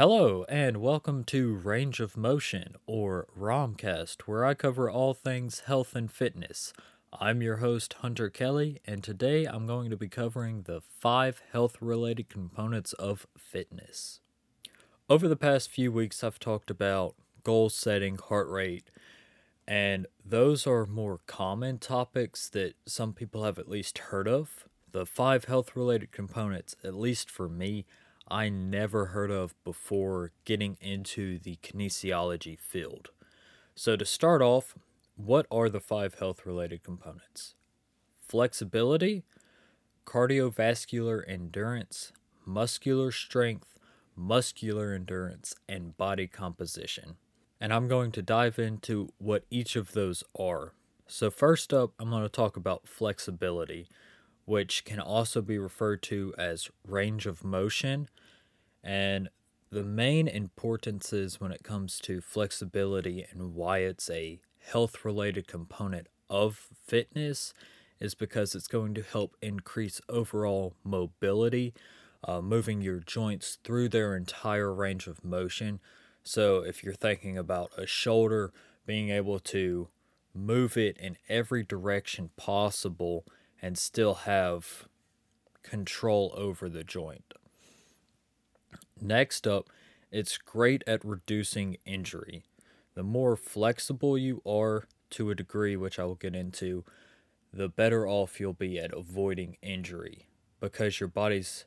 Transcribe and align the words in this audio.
Hello, 0.00 0.46
and 0.48 0.78
welcome 0.78 1.24
to 1.24 1.56
Range 1.56 2.00
of 2.00 2.16
Motion, 2.16 2.76
or 2.86 3.26
ROMcast, 3.38 4.22
where 4.22 4.46
I 4.46 4.54
cover 4.54 4.88
all 4.88 5.12
things 5.12 5.64
health 5.66 5.94
and 5.94 6.10
fitness. 6.10 6.72
I'm 7.12 7.42
your 7.42 7.58
host, 7.58 7.92
Hunter 8.00 8.30
Kelly, 8.30 8.80
and 8.86 9.04
today 9.04 9.44
I'm 9.44 9.66
going 9.66 9.90
to 9.90 9.98
be 9.98 10.08
covering 10.08 10.62
the 10.62 10.80
five 10.80 11.42
health 11.52 11.76
related 11.82 12.30
components 12.30 12.94
of 12.94 13.26
fitness. 13.36 14.20
Over 15.10 15.28
the 15.28 15.36
past 15.36 15.70
few 15.70 15.92
weeks, 15.92 16.24
I've 16.24 16.38
talked 16.38 16.70
about 16.70 17.14
goal 17.44 17.68
setting, 17.68 18.16
heart 18.16 18.48
rate, 18.48 18.90
and 19.68 20.06
those 20.24 20.66
are 20.66 20.86
more 20.86 21.20
common 21.26 21.76
topics 21.76 22.48
that 22.48 22.72
some 22.86 23.12
people 23.12 23.44
have 23.44 23.58
at 23.58 23.68
least 23.68 23.98
heard 23.98 24.26
of. 24.26 24.66
The 24.92 25.04
five 25.04 25.44
health 25.44 25.76
related 25.76 26.10
components, 26.10 26.74
at 26.82 26.94
least 26.94 27.30
for 27.30 27.50
me, 27.50 27.84
I 28.30 28.48
never 28.48 29.06
heard 29.06 29.30
of 29.30 29.54
before 29.64 30.32
getting 30.44 30.76
into 30.80 31.38
the 31.38 31.56
kinesiology 31.62 32.58
field. 32.58 33.08
So, 33.74 33.96
to 33.96 34.04
start 34.04 34.40
off, 34.40 34.76
what 35.16 35.46
are 35.50 35.68
the 35.68 35.80
five 35.80 36.14
health 36.14 36.46
related 36.46 36.82
components? 36.82 37.54
Flexibility, 38.20 39.24
cardiovascular 40.06 41.22
endurance, 41.26 42.12
muscular 42.46 43.10
strength, 43.10 43.78
muscular 44.14 44.92
endurance, 44.92 45.54
and 45.68 45.96
body 45.96 46.26
composition. 46.26 47.16
And 47.60 47.72
I'm 47.72 47.88
going 47.88 48.12
to 48.12 48.22
dive 48.22 48.58
into 48.58 49.08
what 49.18 49.44
each 49.50 49.76
of 49.76 49.92
those 49.92 50.22
are. 50.38 50.72
So, 51.06 51.30
first 51.30 51.74
up, 51.74 51.92
I'm 51.98 52.10
going 52.10 52.22
to 52.22 52.28
talk 52.28 52.56
about 52.56 52.86
flexibility, 52.86 53.88
which 54.50 54.84
can 54.84 54.98
also 54.98 55.40
be 55.40 55.60
referred 55.60 56.02
to 56.02 56.34
as 56.36 56.72
range 56.84 57.24
of 57.24 57.44
motion. 57.44 58.08
And 58.82 59.28
the 59.70 59.84
main 59.84 60.26
importances 60.26 61.40
when 61.40 61.52
it 61.52 61.62
comes 61.62 62.00
to 62.00 62.20
flexibility 62.20 63.24
and 63.30 63.54
why 63.54 63.78
it's 63.78 64.10
a 64.10 64.40
health 64.58 65.04
related 65.04 65.46
component 65.46 66.08
of 66.28 66.66
fitness 66.84 67.54
is 68.00 68.16
because 68.16 68.56
it's 68.56 68.66
going 68.66 68.92
to 68.94 69.02
help 69.02 69.36
increase 69.40 70.00
overall 70.08 70.74
mobility, 70.82 71.72
uh, 72.24 72.40
moving 72.40 72.80
your 72.80 72.98
joints 72.98 73.56
through 73.62 73.88
their 73.88 74.16
entire 74.16 74.74
range 74.74 75.06
of 75.06 75.24
motion. 75.24 75.78
So, 76.24 76.64
if 76.64 76.82
you're 76.82 76.92
thinking 76.94 77.38
about 77.38 77.70
a 77.78 77.86
shoulder, 77.86 78.52
being 78.84 79.10
able 79.10 79.38
to 79.38 79.90
move 80.34 80.76
it 80.76 80.96
in 80.96 81.18
every 81.28 81.62
direction 81.62 82.30
possible 82.36 83.24
and 83.62 83.76
still 83.76 84.14
have 84.14 84.88
control 85.62 86.32
over 86.36 86.68
the 86.68 86.84
joint. 86.84 87.34
Next 89.00 89.46
up, 89.46 89.68
it's 90.10 90.38
great 90.38 90.82
at 90.86 91.04
reducing 91.04 91.76
injury. 91.84 92.44
The 92.94 93.02
more 93.02 93.36
flexible 93.36 94.18
you 94.18 94.42
are 94.46 94.86
to 95.10 95.30
a 95.30 95.34
degree, 95.34 95.76
which 95.76 95.98
I 95.98 96.04
will 96.04 96.14
get 96.16 96.34
into, 96.34 96.84
the 97.52 97.68
better 97.68 98.06
off 98.06 98.40
you'll 98.40 98.52
be 98.52 98.78
at 98.78 98.92
avoiding 98.92 99.56
injury 99.62 100.26
because 100.60 101.00
your 101.00 101.08
body's 101.08 101.64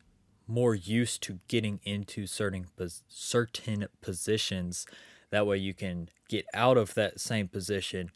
more 0.48 0.76
used 0.76 1.24
to 1.24 1.40
getting 1.48 1.80
into 1.84 2.28
certain 2.28 2.68
certain 3.08 3.88
positions 4.02 4.86
that 5.34 5.48
way 5.48 5.58
you 5.58 5.74
can 5.74 6.10
get 6.30 6.46
out 6.54 6.78
of 6.78 6.94
that 6.94 7.20
same 7.20 7.48
position 7.48 8.12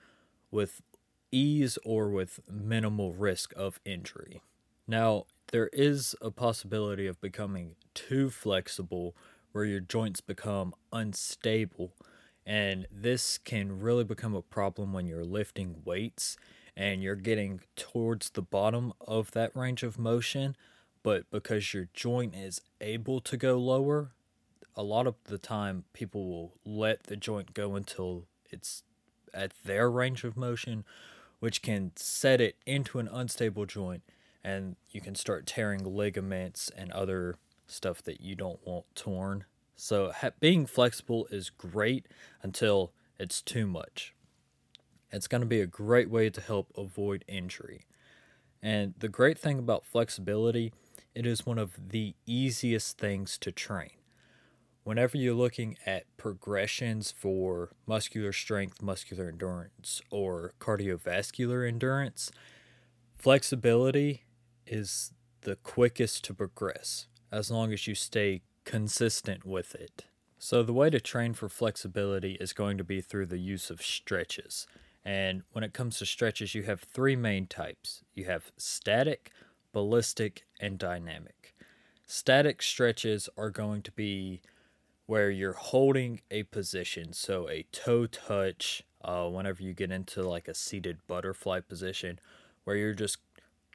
with 0.52 0.84
ease 1.32 1.78
or 1.86 2.10
with 2.10 2.40
minimal 2.50 3.14
risk 3.14 3.54
of 3.56 3.80
injury. 3.86 4.42
Now, 4.88 5.26
there 5.52 5.70
is 5.74 6.16
a 6.22 6.32
possibility 6.32 7.08
of 7.08 7.22
becoming 7.22 7.76
too 7.94 8.30
flexible 8.30 9.16
where 9.52 9.66
your 9.66 9.80
joints 9.80 10.22
become 10.22 10.74
unstable 10.92 11.94
and 12.46 12.88
this 12.90 13.38
can 13.38 13.80
really 13.80 14.06
become 14.06 14.34
a 14.34 14.42
problem 14.42 14.94
when 14.94 15.06
you're 15.06 15.26
lifting 15.26 15.82
weights 15.84 16.38
and 16.78 17.04
you're 17.04 17.16
getting 17.16 17.60
towards 17.76 18.30
the 18.30 18.42
bottom 18.42 18.94
of 19.02 19.32
that 19.32 19.56
range 19.56 19.84
of 19.84 19.98
motion 19.98 20.56
but 21.04 21.30
because 21.32 21.74
your 21.74 21.90
joint 21.94 22.36
is 22.36 22.62
able 22.80 23.20
to 23.20 23.36
go 23.36 23.58
lower 23.58 24.12
a 24.76 24.84
lot 24.84 25.08
of 25.08 25.16
the 25.26 25.38
time 25.38 25.84
people 25.92 26.30
will 26.30 26.54
let 26.64 27.04
the 27.04 27.16
joint 27.16 27.54
go 27.54 27.76
until 27.76 28.26
it's 28.52 28.84
at 29.34 29.52
their 29.66 29.90
range 29.90 30.24
of 30.24 30.38
motion 30.38 30.86
which 31.40 31.62
can 31.62 31.92
set 31.96 32.42
it 32.42 32.56
into 32.66 33.00
an 33.00 33.08
unstable 33.08 33.66
joint 33.66 34.04
and 34.44 34.76
you 34.90 35.02
can 35.02 35.16
start 35.16 35.46
tearing 35.46 35.84
ligaments 35.84 36.72
and 36.76 36.92
other 36.92 37.36
stuff 37.66 38.02
that 38.04 38.22
you 38.22 38.36
don't 38.36 38.66
want 38.66 38.86
torn. 38.96 39.46
So 39.76 40.12
ha- 40.12 40.32
being 40.40 40.66
flexible 40.66 41.28
is 41.30 41.50
great 41.50 42.08
until 42.42 42.94
it's 43.20 43.42
too 43.42 43.68
much. 43.68 44.14
It's 45.12 45.28
going 45.28 45.42
to 45.42 45.48
be 45.48 45.62
a 45.62 45.68
great 45.68 46.10
way 46.10 46.30
to 46.30 46.42
help 46.42 46.72
avoid 46.78 47.24
injury. 47.28 47.86
And 48.62 48.94
the 48.98 49.08
great 49.08 49.38
thing 49.38 49.60
about 49.60 49.86
flexibility, 49.86 50.74
it 51.14 51.26
is 51.26 51.46
one 51.46 51.58
of 51.58 51.90
the 51.90 52.16
easiest 52.26 52.98
things 52.98 53.38
to 53.40 53.52
train. 53.52 53.92
Whenever 54.88 55.18
you're 55.18 55.34
looking 55.34 55.76
at 55.86 56.06
progressions 56.16 57.12
for 57.12 57.72
muscular 57.86 58.32
strength, 58.32 58.82
muscular 58.82 59.28
endurance, 59.28 60.02
or 60.10 60.54
cardiovascular 60.62 61.68
endurance, 61.68 62.32
flexibility 63.18 64.24
is 64.66 65.12
the 65.42 65.58
quickest 65.58 66.24
to 66.24 66.34
progress 66.34 67.08
as 67.34 67.52
long 67.52 67.74
as 67.74 67.86
you 67.86 67.96
stay 67.96 68.44
consistent 68.64 69.44
with 69.46 69.76
it. 69.76 70.06
So, 70.40 70.64
the 70.64 70.72
way 70.72 70.90
to 70.90 71.02
train 71.02 71.34
for 71.34 71.50
flexibility 71.50 72.38
is 72.40 72.54
going 72.54 72.78
to 72.78 72.86
be 72.86 73.02
through 73.02 73.26
the 73.26 73.40
use 73.40 73.70
of 73.70 73.82
stretches. 73.82 74.68
And 75.04 75.44
when 75.52 75.66
it 75.66 75.74
comes 75.74 75.98
to 75.98 76.06
stretches, 76.06 76.56
you 76.56 76.64
have 76.64 76.80
three 76.80 77.18
main 77.18 77.46
types 77.48 78.06
you 78.16 78.24
have 78.24 78.54
static, 78.56 79.32
ballistic, 79.74 80.46
and 80.62 80.78
dynamic. 80.78 81.54
Static 82.06 82.62
stretches 82.62 83.28
are 83.38 83.50
going 83.50 83.82
to 83.82 83.92
be 83.92 84.40
where 85.08 85.32
you're 85.32 85.54
holding 85.54 86.22
a 86.30 86.44
position, 86.44 87.14
so 87.14 87.50
a 87.50 87.66
toe 87.72 88.06
touch, 88.06 88.84
uh, 89.04 89.28
whenever 89.28 89.64
you 89.64 89.74
get 89.74 89.92
into 89.92 90.22
like 90.22 90.48
a 90.48 90.54
seated 90.54 91.00
butterfly 91.08 91.62
position, 91.62 92.20
where 92.66 92.76
you're 92.76 92.94
just 92.94 93.18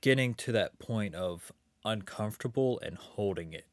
getting 0.03 0.34
to 0.34 0.53
that 0.53 0.78
point 0.78 1.15
of 1.15 1.50
uncomfortable 1.84 2.78
and 2.81 2.97
holding 2.97 3.53
it. 3.53 3.66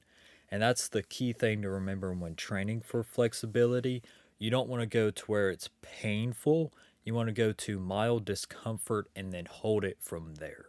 And 0.49 0.61
that's 0.61 0.87
the 0.87 1.03
key 1.03 1.33
thing 1.33 1.61
to 1.61 1.69
remember 1.69 2.13
when 2.13 2.35
training 2.35 2.81
for 2.81 3.03
flexibility. 3.03 4.01
You 4.39 4.49
don't 4.49 4.69
want 4.69 4.81
to 4.81 4.87
go 4.87 5.11
to 5.11 5.25
where 5.25 5.49
it's 5.49 5.69
painful. 5.81 6.73
You 7.03 7.13
want 7.13 7.27
to 7.27 7.33
go 7.33 7.51
to 7.51 7.79
mild 7.79 8.25
discomfort 8.25 9.09
and 9.15 9.31
then 9.33 9.45
hold 9.45 9.83
it 9.83 9.97
from 9.99 10.35
there. 10.35 10.67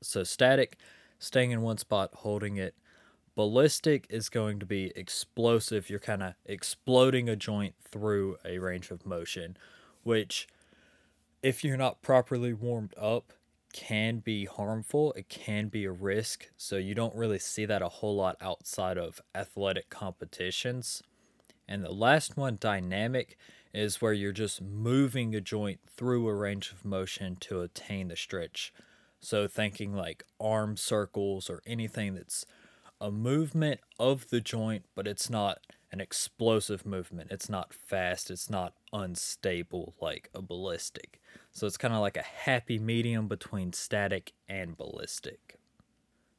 So, 0.00 0.24
static, 0.24 0.76
staying 1.18 1.50
in 1.50 1.62
one 1.62 1.78
spot, 1.78 2.10
holding 2.14 2.56
it. 2.56 2.74
Ballistic 3.36 4.06
is 4.10 4.28
going 4.28 4.60
to 4.60 4.66
be 4.66 4.92
explosive. 4.94 5.90
You're 5.90 5.98
kind 5.98 6.22
of 6.22 6.34
exploding 6.46 7.28
a 7.28 7.36
joint 7.36 7.74
through 7.82 8.36
a 8.44 8.58
range 8.58 8.90
of 8.90 9.04
motion, 9.04 9.56
which, 10.04 10.46
if 11.42 11.64
you're 11.64 11.76
not 11.76 12.02
properly 12.02 12.52
warmed 12.52 12.94
up, 12.96 13.32
can 13.72 14.18
be 14.18 14.44
harmful, 14.44 15.12
it 15.14 15.28
can 15.28 15.66
be 15.66 15.84
a 15.84 15.90
risk. 15.90 16.48
So 16.56 16.76
you 16.76 16.94
don't 16.94 17.16
really 17.16 17.40
see 17.40 17.64
that 17.64 17.82
a 17.82 17.88
whole 17.88 18.14
lot 18.14 18.36
outside 18.40 18.96
of 18.96 19.20
athletic 19.34 19.90
competitions. 19.90 21.02
And 21.66 21.82
the 21.82 21.92
last 21.92 22.36
one, 22.36 22.56
dynamic, 22.60 23.36
is 23.72 24.00
where 24.00 24.12
you're 24.12 24.30
just 24.30 24.62
moving 24.62 25.34
a 25.34 25.40
joint 25.40 25.80
through 25.96 26.28
a 26.28 26.34
range 26.34 26.70
of 26.70 26.84
motion 26.84 27.34
to 27.40 27.62
attain 27.62 28.06
the 28.08 28.16
stretch. 28.16 28.72
So 29.18 29.48
thinking 29.48 29.92
like 29.92 30.22
arm 30.38 30.76
circles 30.76 31.50
or 31.50 31.60
anything 31.66 32.14
that's 32.14 32.46
a 33.00 33.10
movement 33.10 33.80
of 33.98 34.30
the 34.30 34.40
joint, 34.40 34.84
but 34.94 35.06
it's 35.06 35.28
not 35.28 35.58
an 35.92 36.00
explosive 36.00 36.84
movement. 36.84 37.30
It's 37.30 37.48
not 37.48 37.72
fast, 37.72 38.30
it's 38.30 38.50
not 38.50 38.74
unstable 38.92 39.94
like 40.00 40.28
a 40.34 40.42
ballistic. 40.42 41.20
So 41.52 41.66
it's 41.66 41.76
kind 41.76 41.94
of 41.94 42.00
like 42.00 42.16
a 42.16 42.22
happy 42.22 42.78
medium 42.78 43.28
between 43.28 43.72
static 43.72 44.32
and 44.48 44.76
ballistic. 44.76 45.58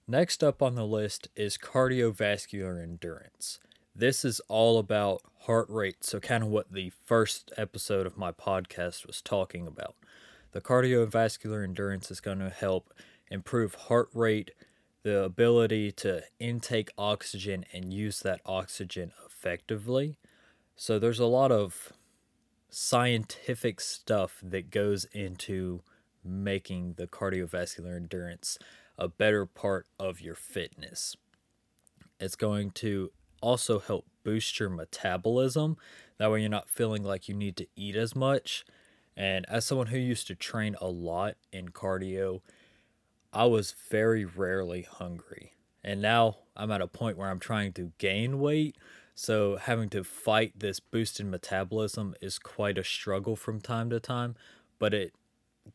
Next 0.07 0.43
up 0.43 0.61
on 0.61 0.75
the 0.75 0.85
list 0.85 1.29
is 1.35 1.57
cardiovascular 1.57 2.83
endurance. 2.83 3.59
This 3.95 4.25
is 4.25 4.41
all 4.49 4.77
about 4.77 5.21
heart 5.43 5.69
rate, 5.69 6.03
so 6.03 6.19
kind 6.19 6.43
of 6.43 6.49
what 6.49 6.73
the 6.73 6.91
first 7.05 7.53
episode 7.55 8.05
of 8.05 8.17
my 8.17 8.31
podcast 8.31 9.07
was 9.07 9.21
talking 9.21 9.65
about. 9.65 9.95
The 10.51 10.61
cardiovascular 10.61 11.63
endurance 11.63 12.11
is 12.11 12.19
going 12.19 12.39
to 12.39 12.49
help 12.49 12.93
improve 13.31 13.75
heart 13.75 14.09
rate, 14.13 14.51
the 15.05 15.23
ability 15.23 15.91
to 15.91 16.23
intake 16.39 16.89
oxygen 16.97 17.63
and 17.71 17.93
use 17.93 18.21
that 18.21 18.41
oxygen 18.43 19.11
effectively. 19.23 20.17
So 20.75 20.97
there's 20.97 21.19
a 21.19 21.27
lot 21.27 21.51
of 21.51 21.93
scientific 22.71 23.79
stuff 23.79 24.39
that 24.41 24.71
goes 24.71 25.05
into 25.11 25.81
making 26.23 26.95
the 26.97 27.05
cardiovascular 27.05 27.95
endurance 27.95 28.57
a 28.97 29.07
better 29.07 29.45
part 29.45 29.85
of 29.99 30.21
your 30.21 30.33
fitness. 30.33 31.15
It's 32.19 32.35
going 32.35 32.71
to 32.71 33.11
also 33.43 33.77
help 33.77 34.07
boost 34.23 34.59
your 34.59 34.71
metabolism. 34.71 35.77
That 36.17 36.31
way, 36.31 36.39
you're 36.39 36.49
not 36.49 36.67
feeling 36.67 37.03
like 37.03 37.29
you 37.29 37.35
need 37.35 37.57
to 37.57 37.67
eat 37.75 37.95
as 37.95 38.15
much. 38.15 38.65
And 39.15 39.45
as 39.47 39.67
someone 39.67 39.87
who 39.87 39.99
used 39.99 40.25
to 40.27 40.35
train 40.35 40.75
a 40.81 40.87
lot 40.87 41.35
in 41.53 41.69
cardio, 41.69 42.41
I 43.35 43.45
was 43.45 43.75
very 43.91 44.23
rarely 44.23 44.83
hungry. 44.83 45.55
And 45.83 46.01
now 46.01 46.37
I'm 46.55 46.71
at 46.71 46.81
a 46.81 46.87
point 46.87 47.17
where 47.17 47.29
I'm 47.29 47.39
trying 47.39 47.73
to 47.73 47.91
gain 47.97 48.39
weight. 48.39 48.77
So 49.13 49.57
having 49.57 49.89
to 49.89 50.05
fight 50.05 50.53
this 50.57 50.79
boosted 50.79 51.25
metabolism 51.25 52.15
is 52.21 52.39
quite 52.39 52.77
a 52.77 52.83
struggle 52.83 53.35
from 53.35 53.59
time 53.59 53.89
to 53.89 53.99
time, 53.99 54.35
but 54.79 54.93
it 54.93 55.13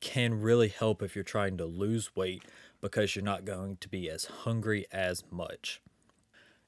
can 0.01 0.41
really 0.41 0.69
help 0.69 1.03
if 1.03 1.15
you're 1.15 1.23
trying 1.23 1.59
to 1.59 1.67
lose 1.67 2.17
weight 2.17 2.45
because 2.81 3.15
you're 3.15 3.25
not 3.25 3.45
going 3.45 3.77
to 3.77 3.89
be 3.91 4.09
as 4.09 4.25
hungry 4.25 4.87
as 4.91 5.23
much. 5.31 5.83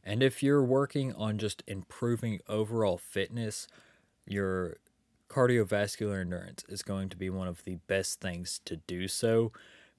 And 0.04 0.22
if 0.22 0.42
you're 0.42 0.64
working 0.64 1.14
on 1.14 1.38
just 1.38 1.62
improving 1.66 2.40
overall 2.48 2.98
fitness, 2.98 3.66
your 4.26 4.76
cardiovascular 5.30 6.20
endurance 6.20 6.64
is 6.68 6.82
going 6.82 7.08
to 7.08 7.16
be 7.16 7.30
one 7.30 7.48
of 7.48 7.64
the 7.64 7.76
best 7.86 8.20
things 8.20 8.60
to 8.66 8.76
do 8.76 9.08
so 9.08 9.52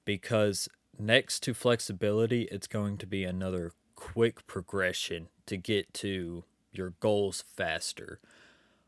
because 0.04 0.68
next 0.98 1.42
to 1.44 1.54
flexibility, 1.54 2.42
it's 2.50 2.66
going 2.66 2.98
to 2.98 3.06
be 3.06 3.24
another 3.24 3.72
quick 3.94 4.46
progression 4.46 5.28
to 5.46 5.56
get 5.56 5.92
to 5.94 6.44
your 6.72 6.90
goals 7.00 7.44
faster. 7.56 8.20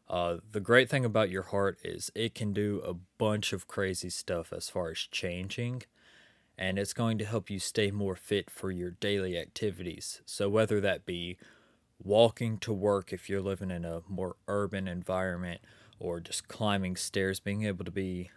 Uh, 0.08 0.37
the 0.53 0.61
great 0.61 0.88
thing 0.88 1.05
about 1.05 1.31
your 1.31 1.43
heart 1.43 1.79
is 1.82 2.11
it 2.14 2.35
can 2.35 2.53
do 2.53 2.81
a 2.85 2.94
bunch 3.19 3.53
of 3.53 3.67
crazy 3.67 4.11
stuff 4.11 4.53
as 4.53 4.69
far 4.69 4.91
as 4.91 4.99
changing, 4.99 5.82
and 6.56 6.79
it's 6.79 6.93
going 6.93 7.19
to 7.19 7.25
help 7.25 7.50
you 7.50 7.58
stay 7.58 7.91
more 7.91 8.17
fit 8.17 8.50
for 8.50 8.70
your 8.70 8.93
daily 8.93 9.37
activities. 9.37 10.23
So, 10.25 10.49
whether 10.49 10.81
that 10.81 11.06
be 11.06 11.37
walking 12.02 12.59
to 12.59 12.73
work 12.73 13.12
if 13.12 13.29
you're 13.29 13.41
living 13.41 13.70
in 13.70 13.85
a 13.85 14.02
more 14.09 14.37
urban 14.47 14.87
environment, 14.87 15.61
or 15.99 16.20
just 16.20 16.47
climbing 16.47 16.94
stairs, 16.97 17.41
being 17.41 17.64
able 17.64 17.85
to 17.85 17.91
be 17.91 18.31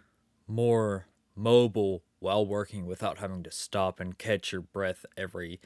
more 0.48 1.06
mobile 1.36 2.02
while 2.20 2.46
working 2.46 2.86
without 2.86 3.18
having 3.18 3.42
to 3.42 3.50
stop 3.50 3.98
and 3.98 4.18
catch 4.18 4.52
your 4.52 4.60
breath 4.60 5.04
every 5.16 5.60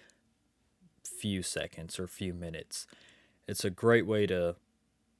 few 1.05 1.43
seconds 1.43 1.99
or 1.99 2.07
few 2.07 2.33
minutes. 2.33 2.87
It's 3.47 3.65
a 3.65 3.71
great 3.71 4.07
way 4.07 4.27
to 4.27 4.57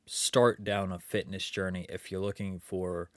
start 0.07 0.65
down 0.65 0.93
a 0.93 0.99
fitness 0.99 1.49
journey 1.51 1.87
if 1.89 2.11
you're 2.11 2.21
looking 2.21 2.61
for 2.61 3.11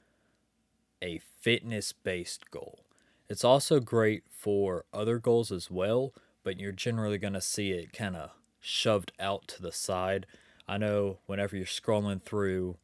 a 1.01 1.21
fitness 1.39 1.93
based 1.93 2.49
goal. 2.51 2.85
It's 3.29 3.43
also 3.43 3.79
great 3.79 4.23
for 4.29 4.85
other 4.93 5.19
goals 5.19 5.51
as 5.51 5.69
well, 5.69 6.13
but 6.43 6.59
you're 6.59 6.71
generally 6.71 7.17
going 7.17 7.33
to 7.33 7.41
see 7.41 7.71
it 7.71 7.93
kind 7.93 8.15
of 8.15 8.31
shoved 8.59 9.11
out 9.19 9.47
to 9.49 9.61
the 9.61 9.71
side. 9.71 10.25
I 10.67 10.77
know 10.77 11.19
whenever 11.25 11.55
you're 11.55 11.65
scrolling 11.65 12.21
through 12.21 12.77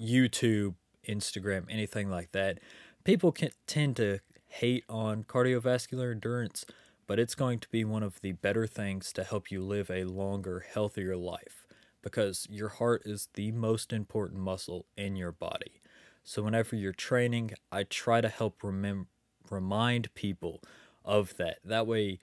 YouTube, 0.00 0.74
Instagram, 1.08 1.64
anything 1.68 2.10
like 2.10 2.32
that, 2.32 2.58
people 3.04 3.32
can 3.32 3.50
tend 3.66 3.96
to 3.96 4.20
hate 4.46 4.84
on 4.88 5.24
cardiovascular 5.24 6.12
endurance, 6.12 6.64
but 7.06 7.18
it's 7.18 7.34
going 7.34 7.58
to 7.58 7.68
be 7.68 7.84
one 7.84 8.02
of 8.02 8.20
the 8.20 8.32
better 8.32 8.66
things 8.66 9.12
to 9.12 9.24
help 9.24 9.50
you 9.50 9.62
live 9.62 9.90
a 9.90 10.04
longer, 10.04 10.64
healthier 10.72 11.16
life 11.16 11.66
because 12.02 12.46
your 12.50 12.68
heart 12.68 13.02
is 13.04 13.28
the 13.34 13.52
most 13.52 13.92
important 13.92 14.40
muscle 14.40 14.86
in 14.96 15.16
your 15.16 15.32
body. 15.32 15.80
So 16.24 16.42
whenever 16.42 16.76
you're 16.76 16.92
training, 16.92 17.52
I 17.70 17.84
try 17.84 18.20
to 18.20 18.28
help 18.28 18.62
remember 18.62 19.08
remind 19.50 20.14
people 20.14 20.62
of 21.04 21.36
that. 21.36 21.58
That 21.64 21.86
way 21.86 22.20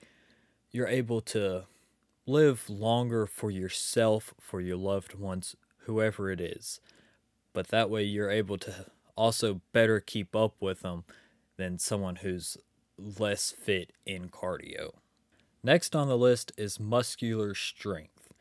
you're 0.72 0.88
able 0.88 1.20
to 1.20 1.64
live 2.26 2.68
longer 2.68 3.26
for 3.26 3.50
yourself, 3.50 4.34
for 4.40 4.60
your 4.60 4.76
loved 4.76 5.14
ones, 5.14 5.54
whoever 5.84 6.30
it 6.30 6.40
is. 6.40 6.80
But 7.52 7.68
that 7.68 7.90
way 7.90 8.04
you're 8.04 8.30
able 8.30 8.58
to 8.58 8.86
also 9.20 9.60
better 9.74 10.00
keep 10.00 10.34
up 10.34 10.54
with 10.60 10.80
them 10.80 11.04
than 11.58 11.78
someone 11.78 12.16
who's 12.16 12.56
less 12.96 13.50
fit 13.50 13.92
in 14.06 14.30
cardio. 14.30 14.92
Next 15.62 15.94
on 15.94 16.08
the 16.08 16.16
list 16.16 16.52
is 16.56 16.80
muscular 16.80 17.54
strength. 17.54 18.32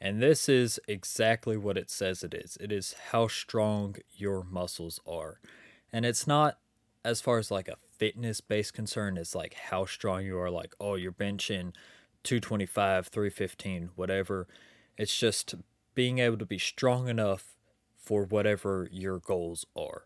And 0.00 0.20
this 0.20 0.48
is 0.48 0.80
exactly 0.88 1.56
what 1.56 1.78
it 1.78 1.88
says 1.88 2.24
it 2.24 2.34
is 2.34 2.58
it 2.60 2.72
is 2.72 2.96
how 3.12 3.28
strong 3.28 3.94
your 4.12 4.42
muscles 4.42 4.98
are. 5.06 5.40
And 5.92 6.04
it's 6.04 6.26
not 6.26 6.58
as 7.04 7.20
far 7.20 7.38
as 7.38 7.52
like 7.52 7.68
a 7.68 7.76
fitness 7.96 8.40
based 8.40 8.74
concern, 8.74 9.16
it's 9.16 9.36
like 9.36 9.54
how 9.54 9.84
strong 9.84 10.24
you 10.24 10.36
are, 10.38 10.50
like, 10.50 10.74
oh, 10.80 10.96
you're 10.96 11.12
benching 11.12 11.72
225, 12.24 13.06
315, 13.06 13.90
whatever. 13.94 14.48
It's 14.98 15.16
just 15.16 15.54
being 15.94 16.18
able 16.18 16.38
to 16.38 16.46
be 16.46 16.58
strong 16.58 17.08
enough 17.08 17.54
for 18.04 18.24
whatever 18.24 18.88
your 18.90 19.18
goals 19.18 19.64
are. 19.76 20.04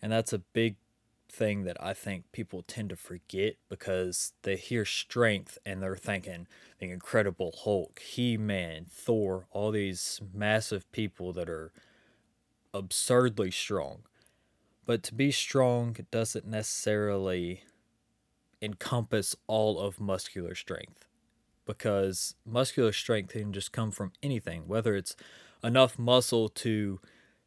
And 0.00 0.12
that's 0.12 0.32
a 0.32 0.38
big 0.38 0.76
thing 1.30 1.64
that 1.64 1.82
I 1.82 1.94
think 1.94 2.30
people 2.32 2.62
tend 2.62 2.90
to 2.90 2.96
forget 2.96 3.54
because 3.70 4.34
they 4.42 4.56
hear 4.56 4.84
strength 4.84 5.56
and 5.64 5.82
they're 5.82 5.96
thinking 5.96 6.46
the 6.78 6.90
Incredible 6.90 7.54
Hulk, 7.64 8.00
He 8.00 8.36
Man, 8.36 8.86
Thor, 8.90 9.46
all 9.50 9.70
these 9.70 10.20
massive 10.34 10.90
people 10.92 11.32
that 11.32 11.48
are 11.48 11.72
absurdly 12.74 13.50
strong. 13.50 14.02
But 14.84 15.02
to 15.04 15.14
be 15.14 15.30
strong 15.30 15.96
doesn't 16.10 16.46
necessarily 16.46 17.62
encompass 18.60 19.34
all 19.46 19.80
of 19.80 20.00
muscular 20.00 20.54
strength 20.54 21.06
because 21.64 22.34
muscular 22.44 22.92
strength 22.92 23.32
can 23.32 23.52
just 23.52 23.72
come 23.72 23.90
from 23.90 24.12
anything, 24.22 24.64
whether 24.66 24.94
it's 24.94 25.16
enough 25.64 25.98
muscle 25.98 26.48
to 26.48 27.00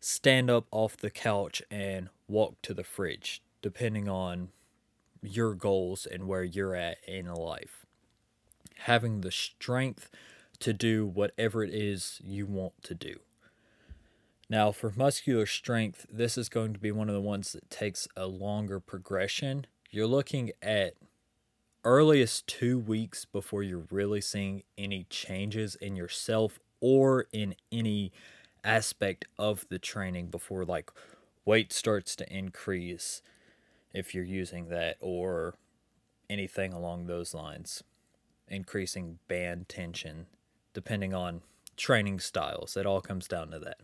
stand 0.08 0.52
up 0.52 0.68
off 0.70 0.96
the 0.96 1.10
couch 1.10 1.64
and 1.72 2.10
walk 2.28 2.62
to 2.62 2.76
the 2.76 2.84
fridge, 2.84 3.42
depending 3.64 4.08
on 4.08 4.50
your 5.24 5.56
goals 5.56 6.06
and 6.06 6.28
where 6.28 6.44
you're 6.44 6.76
at 6.76 6.98
in 7.08 7.26
life. 7.34 7.88
Having 8.82 9.22
the 9.22 9.32
strength 9.32 10.12
to 10.60 10.74
do 10.74 11.08
whatever 11.08 11.64
it 11.64 11.74
is 11.74 12.22
you 12.24 12.46
want 12.46 12.84
to 12.84 12.94
do. 12.94 13.16
Now, 14.48 14.72
for 14.72 14.94
muscular 14.96 15.48
strength, 15.48 16.06
this 16.08 16.38
is 16.38 16.50
going 16.50 16.74
to 16.74 16.80
be 16.80 16.92
one 16.92 17.10
of 17.10 17.16
the 17.16 17.22
ones 17.22 17.52
that 17.54 17.72
takes 17.72 18.08
a 18.16 18.28
longer 18.28 18.80
progression. 18.80 19.66
You're 19.90 20.06
looking 20.06 20.52
at 20.62 20.94
earliest 21.84 22.46
two 22.46 22.78
weeks 22.78 23.26
before 23.26 23.64
you're 23.64 23.88
really 23.90 24.22
seeing 24.22 24.62
any 24.78 25.08
changes 25.10 25.74
in 25.74 25.96
yourself 25.96 26.60
or 26.80 27.26
in 27.34 27.56
any 27.72 28.12
aspect 28.66 29.26
of 29.38 29.66
the 29.70 29.80
training 29.80 30.28
before 30.28 30.66
like 30.66 30.92
weight 31.46 31.72
starts 31.72 32.16
to 32.18 32.34
increase 32.36 33.22
if 33.94 34.14
you're 34.14 34.24
using 34.24 34.68
that 34.70 34.98
or 35.00 35.56
anything 36.30 36.74
along 36.74 37.06
those 37.06 37.34
lines. 37.34 37.84
Increasing 38.48 39.20
band 39.28 39.70
tension 39.70 40.28
depending 40.74 41.14
on 41.14 41.42
training 41.78 42.20
styles. 42.20 42.76
It 42.76 42.86
all 42.86 43.02
comes 43.02 43.28
down 43.28 43.52
to 43.52 43.60
that. 43.60 43.78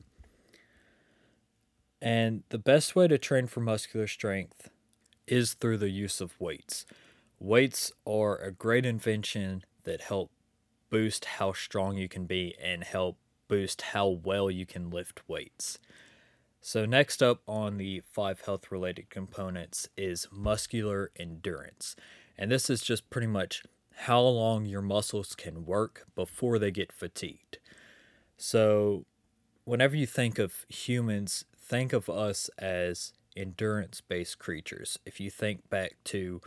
And 2.01 2.43
the 2.49 2.57
best 2.57 2.95
way 2.95 3.07
to 3.07 3.17
train 3.17 3.47
for 3.47 3.59
muscular 3.59 4.07
strength 4.07 4.69
is 5.27 5.53
through 5.53 5.77
the 5.77 5.89
use 5.89 6.19
of 6.19 6.39
weights. 6.39 6.85
Weights 7.39 7.91
are 8.05 8.37
a 8.37 8.51
great 8.51 8.85
invention 8.85 9.63
that 9.83 10.01
help 10.01 10.31
boost 10.89 11.25
how 11.25 11.53
strong 11.53 11.97
you 11.97 12.09
can 12.09 12.25
be 12.25 12.55
and 12.61 12.83
help 12.83 13.17
boost 13.51 13.81
how 13.81 14.07
well 14.07 14.49
you 14.49 14.65
can 14.65 14.89
lift 14.89 15.27
weights. 15.27 15.77
So, 16.61 16.85
next 16.85 17.21
up 17.21 17.41
on 17.45 17.77
the 17.77 18.01
five 18.05 18.39
health 18.39 18.71
related 18.71 19.09
components 19.09 19.89
is 19.97 20.25
muscular 20.31 21.11
endurance. 21.17 21.97
And 22.37 22.49
this 22.49 22.69
is 22.69 22.81
just 22.81 23.09
pretty 23.09 23.27
much 23.27 23.63
how 24.07 24.21
long 24.21 24.65
your 24.65 24.81
muscles 24.81 25.35
can 25.35 25.65
work 25.65 26.05
before 26.15 26.59
they 26.59 26.71
get 26.71 26.93
fatigued. 26.93 27.57
So, 28.37 29.05
whenever 29.65 29.97
you 29.97 30.05
think 30.07 30.39
of 30.39 30.65
humans, 30.69 31.43
think 31.59 31.91
of 31.91 32.09
us 32.09 32.49
as 32.57 33.11
endurance 33.35 33.99
based 33.99 34.39
creatures. 34.39 34.97
If 35.05 35.19
you 35.19 35.29
think 35.29 35.69
back 35.69 35.97
to 36.05 36.39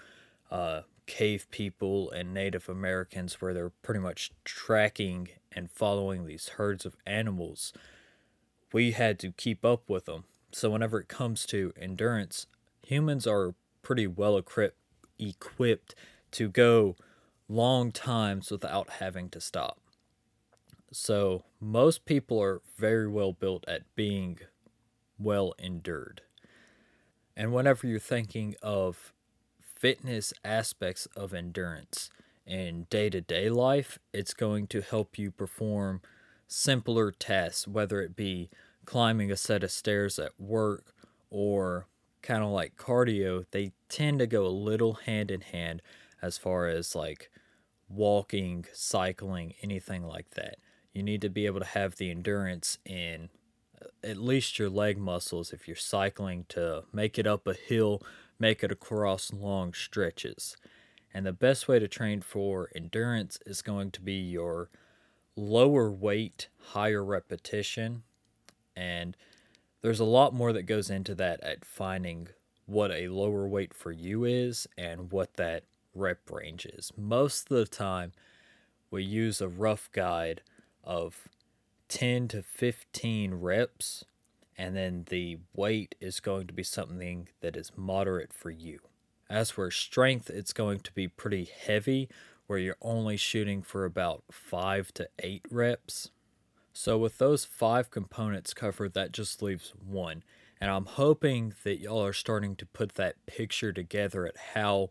uh, 0.50 0.80
cave 1.06 1.46
people 1.50 2.10
and 2.10 2.32
Native 2.32 2.68
Americans, 2.68 3.40
where 3.40 3.52
they're 3.54 3.70
pretty 3.70 4.00
much 4.00 4.32
tracking 4.44 5.28
and 5.52 5.70
following 5.70 6.26
these 6.26 6.50
herds 6.50 6.84
of 6.84 6.96
animals, 7.06 7.72
we 8.72 8.92
had 8.92 9.18
to 9.20 9.32
keep 9.32 9.64
up 9.64 9.88
with 9.88 10.06
them. 10.06 10.24
So, 10.52 10.70
whenever 10.70 11.00
it 11.00 11.08
comes 11.08 11.46
to 11.46 11.72
endurance, 11.80 12.46
humans 12.82 13.26
are 13.26 13.54
pretty 13.82 14.06
well 14.06 14.36
equipped, 14.36 15.94
to 16.32 16.48
go 16.48 16.96
long 17.48 17.92
times 17.92 18.50
without 18.50 18.90
having 18.90 19.28
to 19.30 19.40
stop. 19.40 19.78
So, 20.92 21.44
most 21.60 22.04
people 22.04 22.40
are 22.40 22.62
very 22.76 23.08
well 23.08 23.32
built 23.32 23.64
at 23.68 23.82
being 23.94 24.38
well 25.18 25.54
endured. 25.58 26.22
And 27.36 27.52
whenever 27.52 27.86
you're 27.86 27.98
thinking 27.98 28.54
of 28.62 29.12
fitness 29.84 30.32
aspects 30.42 31.04
of 31.14 31.34
endurance 31.34 32.08
in 32.46 32.86
day 32.88 33.10
to 33.10 33.20
day 33.20 33.50
life, 33.50 33.98
it's 34.14 34.32
going 34.32 34.66
to 34.66 34.80
help 34.80 35.18
you 35.18 35.30
perform 35.30 36.00
simpler 36.46 37.10
tasks, 37.10 37.68
whether 37.68 38.00
it 38.00 38.16
be 38.16 38.48
climbing 38.86 39.30
a 39.30 39.36
set 39.36 39.62
of 39.62 39.70
stairs 39.70 40.18
at 40.18 40.32
work 40.40 40.94
or 41.28 41.86
kind 42.22 42.42
of 42.42 42.48
like 42.48 42.76
cardio, 42.76 43.44
they 43.50 43.72
tend 43.90 44.18
to 44.20 44.26
go 44.26 44.46
a 44.46 44.48
little 44.48 44.94
hand 44.94 45.30
in 45.30 45.42
hand 45.42 45.82
as 46.22 46.38
far 46.38 46.66
as 46.66 46.94
like 46.94 47.30
walking, 47.86 48.64
cycling, 48.72 49.52
anything 49.62 50.02
like 50.02 50.30
that. 50.30 50.56
You 50.94 51.02
need 51.02 51.20
to 51.20 51.28
be 51.28 51.44
able 51.44 51.60
to 51.60 51.66
have 51.66 51.96
the 51.96 52.10
endurance 52.10 52.78
in 52.86 53.28
uh, 53.82 53.88
at 54.02 54.16
least 54.16 54.58
your 54.58 54.70
leg 54.70 54.96
muscles 54.96 55.52
if 55.52 55.68
you're 55.68 55.76
cycling 55.76 56.46
to 56.48 56.84
make 56.90 57.18
it 57.18 57.26
up 57.26 57.46
a 57.46 57.52
hill, 57.52 58.00
make 58.38 58.62
it 58.62 58.72
across 58.72 59.32
long 59.32 59.72
stretches. 59.72 60.56
And 61.12 61.24
the 61.24 61.32
best 61.32 61.68
way 61.68 61.78
to 61.78 61.88
train 61.88 62.20
for 62.20 62.70
endurance 62.74 63.38
is 63.46 63.62
going 63.62 63.92
to 63.92 64.00
be 64.00 64.14
your 64.14 64.68
lower 65.36 65.90
weight, 65.90 66.48
higher 66.72 67.04
repetition. 67.04 68.02
And 68.76 69.16
there's 69.82 70.00
a 70.00 70.04
lot 70.04 70.34
more 70.34 70.52
that 70.52 70.62
goes 70.62 70.90
into 70.90 71.14
that 71.16 71.40
at 71.42 71.64
finding 71.64 72.28
what 72.66 72.90
a 72.90 73.08
lower 73.08 73.46
weight 73.46 73.74
for 73.74 73.92
you 73.92 74.24
is 74.24 74.66
and 74.76 75.12
what 75.12 75.34
that 75.34 75.64
rep 75.94 76.30
range 76.30 76.66
is. 76.66 76.92
Most 76.96 77.50
of 77.50 77.58
the 77.58 77.66
time, 77.66 78.12
we 78.90 79.02
use 79.02 79.40
a 79.40 79.48
rough 79.48 79.90
guide 79.92 80.40
of 80.82 81.28
10 81.88 82.28
to 82.28 82.42
15 82.42 83.34
reps, 83.34 84.04
and 84.56 84.76
then 84.76 85.04
the 85.08 85.38
weight 85.54 85.94
is 86.00 86.20
going 86.20 86.46
to 86.46 86.54
be 86.54 86.62
something 86.62 87.28
that 87.40 87.56
is 87.56 87.72
moderate 87.76 88.32
for 88.32 88.50
you. 88.50 88.80
As 89.28 89.50
for 89.50 89.70
strength, 89.70 90.30
it's 90.30 90.52
going 90.52 90.80
to 90.80 90.92
be 90.92 91.08
pretty 91.08 91.44
heavy, 91.44 92.08
where 92.46 92.58
you're 92.58 92.76
only 92.82 93.16
shooting 93.16 93.62
for 93.62 93.84
about 93.84 94.22
five 94.30 94.92
to 94.94 95.08
eight 95.18 95.44
reps. 95.50 96.10
So, 96.72 96.98
with 96.98 97.18
those 97.18 97.44
five 97.44 97.90
components 97.90 98.52
covered, 98.52 98.94
that 98.94 99.12
just 99.12 99.42
leaves 99.42 99.72
one. 99.84 100.22
And 100.60 100.70
I'm 100.70 100.86
hoping 100.86 101.54
that 101.64 101.80
y'all 101.80 102.04
are 102.04 102.12
starting 102.12 102.56
to 102.56 102.66
put 102.66 102.94
that 102.94 103.26
picture 103.26 103.72
together 103.72 104.26
at 104.26 104.36
how, 104.54 104.90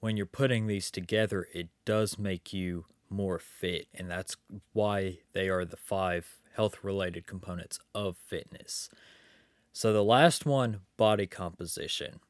when 0.00 0.16
you're 0.16 0.26
putting 0.26 0.66
these 0.66 0.90
together, 0.90 1.48
it 1.52 1.68
does 1.84 2.18
make 2.18 2.52
you 2.52 2.86
more 3.12 3.38
fit. 3.38 3.86
And 3.94 4.10
that's 4.10 4.36
why 4.72 5.18
they 5.32 5.48
are 5.48 5.64
the 5.64 5.76
five 5.76 6.38
health 6.54 6.82
related 6.82 7.26
components 7.26 7.78
of 7.94 8.16
fitness. 8.16 8.88
So, 9.72 9.92
the 9.92 10.04
last 10.04 10.44
one 10.44 10.80
body 10.96 11.26
composition. 11.26 12.20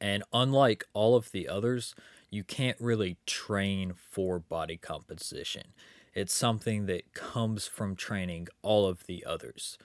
And 0.00 0.22
unlike 0.32 0.84
all 0.94 1.16
of 1.16 1.32
the 1.32 1.48
others, 1.48 1.94
you 2.30 2.44
can't 2.44 2.80
really 2.80 3.18
train 3.26 3.92
for 3.96 4.38
body 4.38 4.76
composition. 4.76 5.68
It's 6.14 6.34
something 6.34 6.86
that 6.86 7.12
comes 7.12 7.66
from 7.66 7.96
training 7.96 8.48
all 8.62 8.86
of 8.86 9.06
the 9.06 9.24
others. 9.26 9.76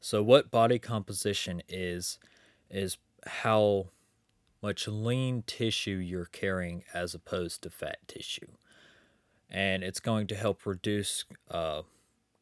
So, 0.00 0.22
what 0.22 0.50
body 0.50 0.78
composition 0.78 1.62
is, 1.68 2.18
is 2.68 2.98
how 3.24 3.86
much 4.62 4.86
lean 4.86 5.42
tissue 5.46 5.96
you're 5.96 6.24
carrying 6.26 6.84
as 6.92 7.14
opposed 7.14 7.62
to 7.62 7.70
fat 7.70 7.98
tissue. 8.06 8.48
And 9.52 9.84
it's 9.84 10.00
going 10.00 10.26
to 10.28 10.34
help 10.34 10.66
reduce 10.66 11.24
uh, 11.50 11.82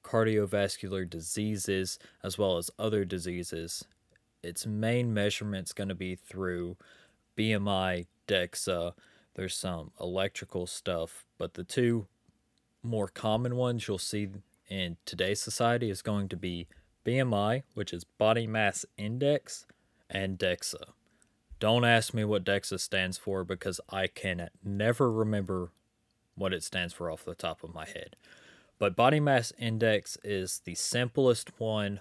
cardiovascular 0.02 1.11
diseases 1.11 1.99
as 2.23 2.38
well 2.38 2.57
as 2.57 2.71
other 2.79 3.05
diseases. 3.05 3.85
Its 4.43 4.64
main 4.64 5.12
measurement's 5.12 5.75
going 5.75 5.88
to 5.88 5.95
be 5.95 6.14
through 6.14 6.79
BMI, 7.37 8.07
DEXA, 8.26 8.95
there's 9.35 9.57
some 9.57 9.93
electrical 10.00 10.67
stuff, 10.67 11.25
but 11.38 11.55
the 11.55 11.64
two 11.64 12.07
more 12.83 13.09
common 13.09 13.57
ones 13.57 13.87
you'll 13.87 13.99
see 13.99 14.29
in 14.69 14.97
today's 15.05 15.40
society 15.40 15.90
is 15.90 16.02
going 16.02 16.29
to 16.29 16.37
be 16.37 16.67
BMI, 17.05 17.62
which 17.75 17.93
is 17.93 18.05
body 18.05 18.47
mass 18.47 18.85
index, 18.97 19.67
and 20.09 20.38
DEXA. 20.38 20.90
Don't 21.59 21.85
ask 21.85 22.12
me 22.12 22.25
what 22.25 22.45
DEXA 22.45 22.81
stands 22.81 23.19
for 23.19 23.45
because 23.45 23.81
I 23.88 24.07
can 24.07 24.50
never 24.64 25.11
remember 25.11 25.71
what 26.34 26.52
it 26.52 26.62
stands 26.62 26.92
for 26.94 27.10
off 27.10 27.25
the 27.25 27.34
top 27.34 27.62
of 27.62 27.75
my 27.75 27.87
head. 27.87 28.16
But 28.78 28.96
body 28.96 29.20
mass 29.20 29.52
index 29.58 30.16
is 30.25 30.62
the 30.64 30.75
simplest 30.75 31.60
one, 31.60 32.00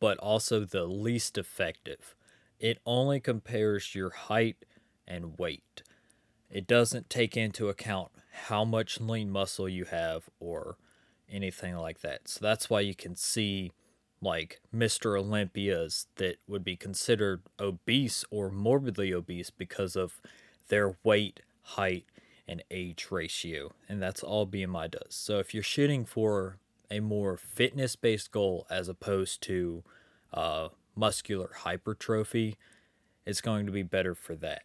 but 0.00 0.18
also 0.18 0.64
the 0.64 0.84
least 0.84 1.38
effective. 1.38 2.14
It 2.58 2.80
only 2.84 3.20
compares 3.20 3.94
your 3.94 4.10
height 4.10 4.64
and 5.06 5.38
weight. 5.38 5.82
It 6.50 6.66
doesn't 6.66 7.10
take 7.10 7.36
into 7.36 7.68
account 7.68 8.10
how 8.46 8.64
much 8.64 9.00
lean 9.00 9.30
muscle 9.30 9.68
you 9.68 9.84
have 9.84 10.28
or 10.40 10.76
anything 11.30 11.76
like 11.76 12.00
that. 12.00 12.28
So 12.28 12.40
that's 12.42 12.68
why 12.68 12.80
you 12.80 12.94
can 12.94 13.14
see 13.14 13.72
like 14.20 14.60
Mr. 14.74 15.18
Olympias 15.18 16.06
that 16.16 16.38
would 16.48 16.64
be 16.64 16.76
considered 16.76 17.42
obese 17.60 18.24
or 18.30 18.50
morbidly 18.50 19.12
obese 19.12 19.50
because 19.50 19.94
of 19.94 20.20
their 20.68 20.96
weight, 21.04 21.40
height, 21.62 22.04
and 22.48 22.64
age 22.70 23.08
ratio. 23.10 23.72
And 23.88 24.02
that's 24.02 24.22
all 24.22 24.46
BMI 24.46 24.90
does. 24.90 25.14
So 25.14 25.38
if 25.38 25.52
you're 25.52 25.62
shooting 25.62 26.04
for 26.04 26.58
a 26.90 27.00
more 27.00 27.36
fitness 27.36 27.94
based 27.94 28.32
goal 28.32 28.66
as 28.70 28.88
opposed 28.88 29.42
to 29.42 29.84
uh, 30.32 30.68
muscular 30.96 31.50
hypertrophy, 31.58 32.56
it's 33.26 33.42
going 33.42 33.66
to 33.66 33.72
be 33.72 33.82
better 33.82 34.14
for 34.14 34.34
that. 34.36 34.62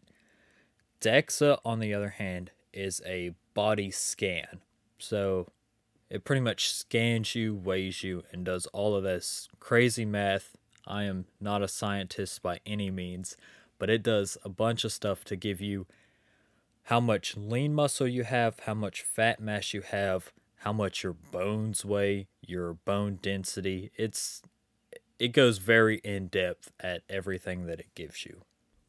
DEXA, 1.02 1.60
on 1.66 1.80
the 1.80 1.94
other 1.94 2.10
hand, 2.10 2.52
is 2.72 3.02
a 3.06 3.34
body 3.54 3.92
scan. 3.92 4.62
So 4.98 5.50
it 6.10 6.24
pretty 6.24 6.42
much 6.42 6.72
scans 6.72 7.36
you, 7.36 7.54
weighs 7.54 8.04
you, 8.04 8.24
and 8.32 8.46
does 8.46 8.66
all 8.68 8.96
of 8.96 9.04
this 9.04 9.50
crazy 9.60 10.06
math. 10.06 10.56
I 10.88 11.04
am 11.04 11.26
not 11.42 11.62
a 11.62 11.68
scientist 11.68 12.42
by 12.42 12.60
any 12.66 12.90
means, 12.90 13.36
but 13.80 13.90
it 13.90 14.02
does 14.02 14.38
a 14.46 14.50
bunch 14.50 14.86
of 14.86 14.94
stuff 14.94 15.26
to 15.26 15.36
give 15.36 15.60
you 15.60 15.86
how 16.84 17.00
much 17.00 17.38
lean 17.38 17.74
muscle 17.74 18.08
you 18.08 18.24
have, 18.24 18.60
how 18.62 18.74
much 18.74 19.02
fat 19.02 19.40
mass 19.40 19.74
you 19.74 19.82
have, 19.82 20.32
how 20.58 20.74
much 20.74 21.04
your 21.04 21.14
bones 21.14 21.84
weigh, 21.84 22.28
your 22.42 22.74
bone 22.74 23.20
density. 23.22 23.92
It's 23.96 24.42
it 25.20 25.30
goes 25.30 25.58
very 25.58 25.98
in 25.98 26.28
depth 26.28 26.72
at 26.80 27.04
everything 27.10 27.66
that 27.68 27.80
it 27.80 27.96
gives 27.96 28.26
you. 28.26 28.42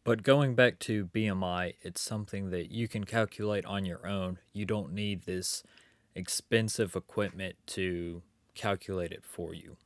But 0.03 0.23
going 0.23 0.55
back 0.55 0.79
to 0.81 1.07
BMI, 1.07 1.75
it's 1.81 2.01
something 2.01 2.51
that 2.51 2.71
you 2.71 2.89
can 2.89 3.05
calculate 3.05 3.65
on 3.65 3.85
your 3.85 4.07
own. 4.07 4.39
You 4.53 4.67
don't 4.67 4.93
need 4.93 5.23
this 5.25 5.63
expensive 6.15 6.95
equipment 6.95 7.57
to 7.69 8.23
calculate 8.55 9.13
it 9.13 9.25
for 9.25 9.55
you. 9.55 9.77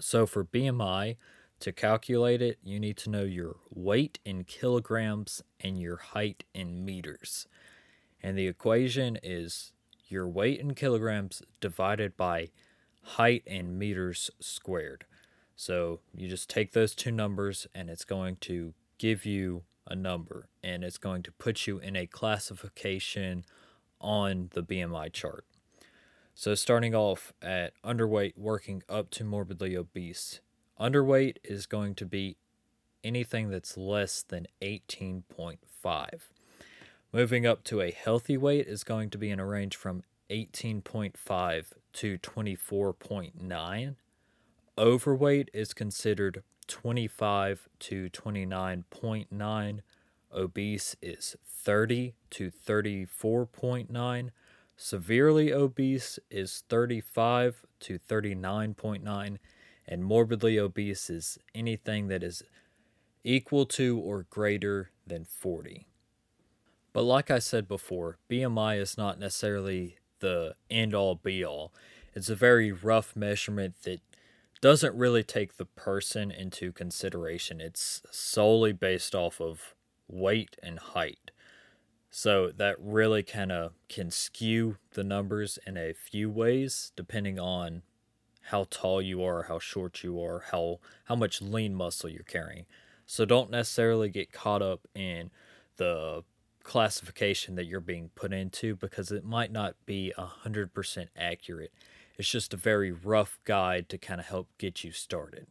So 0.00 0.26
for 0.26 0.44
BMI, 0.44 1.16
to 1.62 1.72
calculate 1.72 2.42
it, 2.42 2.58
you 2.62 2.78
need 2.78 2.96
to 2.98 3.10
know 3.10 3.22
your 3.22 3.56
weight 3.70 4.18
in 4.24 4.44
kilograms 4.44 5.42
and 5.60 5.80
your 5.80 5.96
height 5.96 6.44
in 6.54 6.84
meters. 6.84 7.46
And 8.22 8.36
the 8.36 8.46
equation 8.46 9.18
is 9.22 9.72
your 10.08 10.28
weight 10.28 10.60
in 10.60 10.74
kilograms 10.74 11.42
divided 11.60 12.16
by 12.16 12.50
height 13.02 13.42
in 13.46 13.78
meters 13.78 14.30
squared. 14.40 15.04
So 15.56 16.00
you 16.14 16.28
just 16.28 16.50
take 16.50 16.72
those 16.72 16.94
two 16.94 17.12
numbers 17.12 17.66
and 17.74 17.88
it's 17.88 18.04
going 18.04 18.36
to 18.42 18.74
give 18.98 19.24
you 19.24 19.62
a 19.86 19.94
number 19.94 20.48
and 20.62 20.84
it's 20.84 20.98
going 20.98 21.22
to 21.24 21.32
put 21.32 21.66
you 21.66 21.78
in 21.78 21.96
a 21.96 22.06
classification 22.06 23.44
on 24.00 24.50
the 24.54 24.62
BMI 24.62 25.12
chart. 25.12 25.44
So, 26.34 26.54
starting 26.54 26.94
off 26.94 27.32
at 27.42 27.74
underweight, 27.84 28.38
working 28.38 28.82
up 28.88 29.10
to 29.10 29.24
morbidly 29.24 29.76
obese. 29.76 30.40
Underweight 30.80 31.36
is 31.44 31.66
going 31.66 31.94
to 31.96 32.06
be 32.06 32.36
anything 33.04 33.50
that's 33.50 33.76
less 33.76 34.22
than 34.22 34.46
18.5. 34.60 35.58
Moving 37.12 37.46
up 37.46 37.62
to 37.64 37.80
a 37.80 37.90
healthy 37.90 38.36
weight 38.36 38.66
is 38.66 38.84
going 38.84 39.10
to 39.10 39.18
be 39.18 39.30
in 39.30 39.38
a 39.38 39.46
range 39.46 39.76
from 39.76 40.02
18.5 40.30 41.64
to 41.92 42.18
24.9. 42.18 43.96
Overweight 44.78 45.50
is 45.52 45.74
considered 45.74 46.42
25 46.66 47.68
to 47.80 48.08
29.9. 48.08 49.80
Obese 50.32 50.96
is 51.02 51.36
30 51.46 52.14
to 52.30 52.50
34.9. 52.50 54.30
Severely 54.76 55.52
obese 55.52 56.18
is 56.30 56.64
35 56.68 57.62
to 57.80 57.98
39.9. 57.98 59.38
And 59.86 60.04
morbidly 60.04 60.58
obese 60.58 61.10
is 61.10 61.38
anything 61.54 62.08
that 62.08 62.22
is 62.22 62.42
equal 63.24 63.66
to 63.66 63.98
or 63.98 64.26
greater 64.30 64.90
than 65.06 65.24
40. 65.24 65.86
But 66.92 67.02
like 67.02 67.30
I 67.30 67.38
said 67.38 67.66
before, 67.68 68.18
BMI 68.30 68.78
is 68.78 68.98
not 68.98 69.18
necessarily 69.18 69.96
the 70.20 70.54
end 70.70 70.94
all 70.94 71.14
be 71.14 71.44
all. 71.44 71.72
It's 72.14 72.28
a 72.28 72.34
very 72.34 72.70
rough 72.70 73.16
measurement 73.16 73.74
that 73.84 74.00
doesn't 74.60 74.94
really 74.94 75.24
take 75.24 75.56
the 75.56 75.64
person 75.64 76.30
into 76.30 76.70
consideration. 76.72 77.60
It's 77.60 78.02
solely 78.10 78.72
based 78.72 79.14
off 79.14 79.40
of 79.40 79.74
weight 80.06 80.56
and 80.62 80.78
height. 80.78 81.32
So 82.10 82.52
that 82.56 82.76
really 82.78 83.22
kind 83.22 83.50
of 83.50 83.72
can 83.88 84.10
skew 84.10 84.76
the 84.92 85.02
numbers 85.02 85.58
in 85.66 85.76
a 85.76 85.94
few 85.94 86.28
ways 86.30 86.92
depending 86.94 87.40
on 87.40 87.82
how 88.50 88.66
tall 88.70 89.00
you 89.00 89.22
are, 89.22 89.44
how 89.44 89.58
short 89.58 90.02
you 90.02 90.22
are, 90.22 90.44
how 90.50 90.80
how 91.04 91.14
much 91.14 91.40
lean 91.42 91.74
muscle 91.74 92.10
you're 92.10 92.22
carrying. 92.22 92.66
So 93.06 93.24
don't 93.24 93.50
necessarily 93.50 94.08
get 94.08 94.32
caught 94.32 94.62
up 94.62 94.86
in 94.94 95.30
the 95.76 96.24
classification 96.62 97.56
that 97.56 97.66
you're 97.66 97.80
being 97.80 98.10
put 98.14 98.32
into 98.32 98.76
because 98.76 99.10
it 99.10 99.24
might 99.24 99.50
not 99.50 99.74
be 99.84 100.12
100% 100.16 101.06
accurate. 101.16 101.72
It's 102.18 102.28
just 102.28 102.54
a 102.54 102.56
very 102.56 102.92
rough 102.92 103.38
guide 103.44 103.88
to 103.88 103.98
kind 103.98 104.20
of 104.20 104.26
help 104.26 104.48
get 104.58 104.84
you 104.84 104.92
started. 104.92 105.46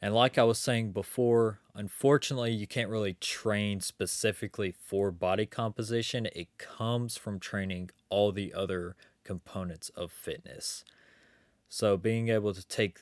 And 0.00 0.14
like 0.14 0.38
I 0.38 0.44
was 0.44 0.58
saying 0.58 0.92
before, 0.92 1.58
unfortunately, 1.74 2.52
you 2.52 2.66
can't 2.66 2.90
really 2.90 3.14
train 3.14 3.80
specifically 3.80 4.72
for 4.84 5.10
body 5.10 5.46
composition. 5.46 6.26
It 6.26 6.56
comes 6.58 7.16
from 7.16 7.40
training 7.40 7.90
all 8.08 8.30
the 8.30 8.54
other 8.54 8.94
components 9.24 9.88
of 9.90 10.12
fitness. 10.12 10.84
So, 11.68 11.96
being 11.96 12.28
able 12.28 12.54
to 12.54 12.66
take 12.66 13.00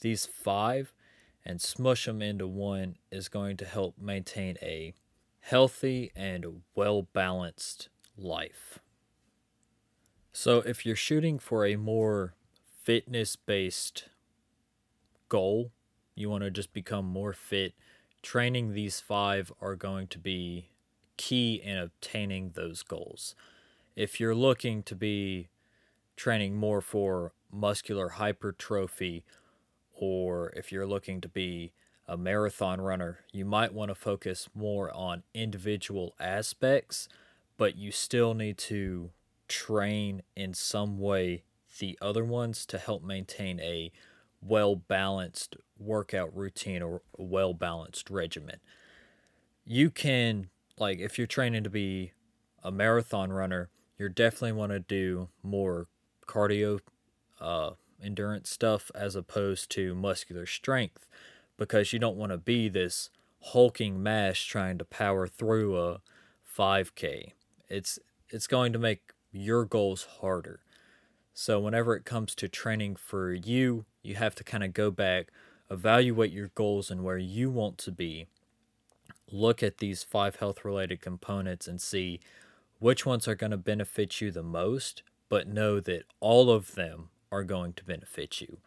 these 0.00 0.26
five 0.26 0.92
and 1.44 1.60
smush 1.60 2.06
them 2.06 2.22
into 2.22 2.46
one 2.46 2.96
is 3.10 3.28
going 3.28 3.56
to 3.58 3.64
help 3.64 3.98
maintain 3.98 4.56
a 4.62 4.94
healthy 5.40 6.10
and 6.14 6.62
well 6.74 7.02
balanced 7.02 7.88
life. 8.16 8.78
So, 10.32 10.58
if 10.58 10.86
you're 10.86 10.96
shooting 10.96 11.38
for 11.38 11.66
a 11.66 11.76
more 11.76 12.34
fitness 12.82 13.36
based 13.36 14.08
goal, 15.28 15.72
you 16.14 16.30
want 16.30 16.44
to 16.44 16.50
just 16.50 16.72
become 16.72 17.04
more 17.04 17.32
fit, 17.32 17.74
training 18.22 18.72
these 18.72 19.00
five 19.00 19.52
are 19.60 19.76
going 19.76 20.06
to 20.08 20.18
be 20.18 20.70
key 21.16 21.60
in 21.62 21.76
obtaining 21.76 22.50
those 22.50 22.82
goals. 22.82 23.34
If 23.96 24.18
you're 24.18 24.34
looking 24.34 24.82
to 24.84 24.94
be 24.94 25.48
training 26.16 26.56
more 26.56 26.80
for 26.80 27.32
muscular 27.50 28.10
hypertrophy, 28.10 29.24
or 29.92 30.52
if 30.56 30.72
you're 30.72 30.86
looking 30.86 31.20
to 31.20 31.28
be 31.28 31.72
a 32.06 32.16
marathon 32.16 32.80
runner, 32.80 33.20
you 33.32 33.44
might 33.44 33.72
want 33.72 33.88
to 33.90 33.94
focus 33.94 34.48
more 34.54 34.90
on 34.92 35.22
individual 35.32 36.14
aspects, 36.20 37.08
but 37.56 37.76
you 37.76 37.90
still 37.90 38.34
need 38.34 38.58
to 38.58 39.10
train 39.48 40.22
in 40.36 40.52
some 40.54 40.98
way 40.98 41.44
the 41.78 41.98
other 42.00 42.24
ones 42.24 42.66
to 42.66 42.78
help 42.78 43.02
maintain 43.02 43.60
a 43.60 43.90
well 44.40 44.76
balanced 44.76 45.56
workout 45.78 46.34
routine 46.36 46.82
or 46.82 47.02
well 47.16 47.54
balanced 47.54 48.10
regimen. 48.10 48.60
You 49.64 49.90
can, 49.90 50.50
like, 50.78 50.98
if 50.98 51.16
you're 51.16 51.26
training 51.26 51.64
to 51.64 51.70
be 51.70 52.12
a 52.62 52.70
marathon 52.70 53.32
runner, 53.32 53.70
you 53.98 54.08
definitely 54.08 54.52
want 54.52 54.72
to 54.72 54.80
do 54.80 55.28
more 55.42 55.86
cardio 56.26 56.80
uh, 57.40 57.70
endurance 58.02 58.50
stuff 58.50 58.90
as 58.94 59.16
opposed 59.16 59.70
to 59.70 59.94
muscular 59.94 60.46
strength 60.46 61.08
because 61.56 61.92
you 61.92 61.98
don't 61.98 62.16
want 62.16 62.32
to 62.32 62.38
be 62.38 62.68
this 62.68 63.10
hulking 63.40 64.02
mass 64.02 64.40
trying 64.40 64.78
to 64.78 64.84
power 64.84 65.26
through 65.26 65.78
a 65.78 66.00
5k. 66.56 67.32
It's 67.68 67.98
it's 68.30 68.46
going 68.46 68.72
to 68.72 68.78
make 68.78 69.12
your 69.32 69.64
goals 69.64 70.06
harder. 70.20 70.60
So 71.34 71.60
whenever 71.60 71.94
it 71.96 72.04
comes 72.04 72.34
to 72.36 72.48
training 72.48 72.96
for 72.96 73.32
you, 73.32 73.84
you 74.02 74.14
have 74.14 74.34
to 74.36 74.44
kind 74.44 74.64
of 74.64 74.72
go 74.72 74.90
back, 74.90 75.28
evaluate 75.70 76.32
your 76.32 76.50
goals 76.54 76.90
and 76.90 77.02
where 77.02 77.18
you 77.18 77.50
want 77.50 77.78
to 77.78 77.92
be. 77.92 78.26
Look 79.30 79.62
at 79.62 79.78
these 79.78 80.04
five 80.04 80.36
health 80.36 80.64
related 80.64 81.00
components 81.00 81.66
and 81.66 81.80
see 81.80 82.20
which 82.78 83.04
ones 83.04 83.26
are 83.26 83.34
going 83.34 83.50
to 83.50 83.56
benefit 83.56 84.20
you 84.20 84.30
the 84.30 84.42
most, 84.42 85.02
but 85.28 85.48
know 85.48 85.80
that 85.80 86.04
all 86.20 86.50
of 86.50 86.74
them 86.74 87.10
are 87.30 87.44
going 87.44 87.72
to 87.74 87.84
benefit 87.84 88.40
you. 88.40 88.58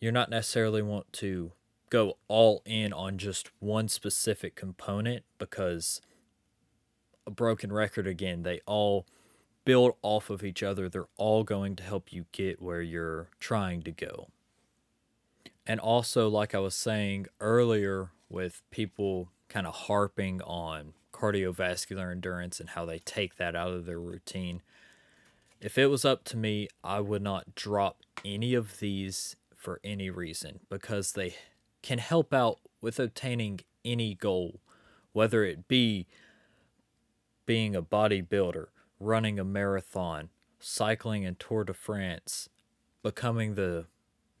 You're 0.00 0.12
not 0.12 0.30
necessarily 0.30 0.82
want 0.82 1.12
to 1.14 1.52
go 1.90 2.18
all 2.28 2.62
in 2.64 2.92
on 2.92 3.18
just 3.18 3.50
one 3.58 3.88
specific 3.88 4.54
component 4.54 5.24
because 5.38 6.00
a 7.26 7.30
broken 7.30 7.72
record 7.72 8.06
again, 8.06 8.42
they 8.42 8.60
all 8.66 9.06
build 9.64 9.94
off 10.02 10.30
of 10.30 10.44
each 10.44 10.62
other. 10.62 10.88
They're 10.88 11.08
all 11.16 11.44
going 11.44 11.76
to 11.76 11.82
help 11.82 12.12
you 12.12 12.26
get 12.32 12.62
where 12.62 12.80
you're 12.80 13.28
trying 13.40 13.82
to 13.82 13.90
go. 13.90 14.28
And 15.66 15.80
also, 15.80 16.28
like 16.28 16.54
I 16.54 16.58
was 16.60 16.74
saying 16.74 17.26
earlier, 17.40 18.10
with 18.30 18.62
people 18.70 19.30
kind 19.48 19.66
of 19.66 19.74
harping 19.74 20.42
on 20.42 20.94
cardiovascular 21.12 22.12
endurance 22.12 22.60
and 22.60 22.70
how 22.70 22.84
they 22.84 22.98
take 22.98 23.36
that 23.36 23.56
out 23.56 23.72
of 23.72 23.86
their 23.86 24.00
routine, 24.00 24.62
if 25.60 25.76
it 25.76 25.86
was 25.86 26.04
up 26.04 26.24
to 26.24 26.36
me, 26.36 26.68
I 26.84 27.00
would 27.00 27.22
not 27.22 27.54
drop 27.54 28.02
any 28.24 28.54
of 28.54 28.78
these 28.78 29.36
for 29.56 29.80
any 29.82 30.10
reason 30.10 30.60
because 30.68 31.12
they 31.12 31.34
can 31.82 31.98
help 31.98 32.32
out 32.32 32.60
with 32.80 33.00
obtaining 33.00 33.60
any 33.84 34.14
goal, 34.14 34.60
whether 35.12 35.44
it 35.44 35.66
be 35.66 36.06
being 37.44 37.74
a 37.74 37.82
bodybuilder, 37.82 38.66
running 39.00 39.38
a 39.38 39.44
marathon, 39.44 40.28
cycling 40.60 41.24
in 41.24 41.34
Tour 41.36 41.64
de 41.64 41.74
France, 41.74 42.48
becoming 43.02 43.54
the 43.54 43.86